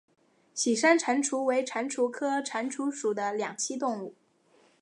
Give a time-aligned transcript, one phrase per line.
[0.55, 4.15] 喜山蟾蜍为蟾蜍科蟾蜍属的两栖动物。